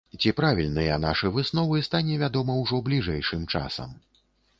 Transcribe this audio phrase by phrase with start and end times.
[0.21, 3.93] Ці правільныя нашы высновы, стане вядома ўжо бліжэйшым часам.